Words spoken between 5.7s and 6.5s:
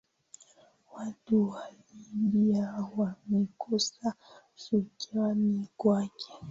kwake